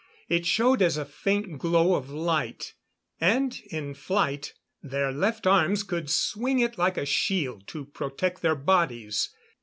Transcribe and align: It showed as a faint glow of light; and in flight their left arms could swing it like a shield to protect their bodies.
It 0.27 0.47
showed 0.47 0.81
as 0.81 0.97
a 0.97 1.05
faint 1.05 1.59
glow 1.59 1.93
of 1.93 2.09
light; 2.09 2.73
and 3.19 3.55
in 3.69 3.93
flight 3.93 4.55
their 4.81 5.11
left 5.11 5.45
arms 5.45 5.83
could 5.83 6.09
swing 6.09 6.57
it 6.59 6.75
like 6.75 6.97
a 6.97 7.05
shield 7.05 7.67
to 7.67 7.85
protect 7.85 8.41
their 8.41 8.55
bodies. 8.55 9.29